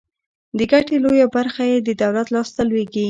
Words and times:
د 0.57 0.59
ګټې 0.71 0.95
لویه 1.03 1.27
برخه 1.35 1.63
یې 1.71 1.77
د 1.87 1.89
دولت 2.01 2.27
لاس 2.35 2.49
ته 2.55 2.61
لویږي. 2.69 2.99